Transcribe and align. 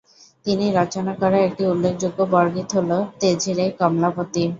তিনি 0.45 0.65
রচনা 0.79 1.13
করা 1.21 1.37
একটি 1.47 1.63
উল্লেখযোগ্য 1.65 2.19
বরগীত 2.33 2.69
হল: 2.77 2.91
তেজরে 3.21 3.65
কমলাপতি। 3.79 4.43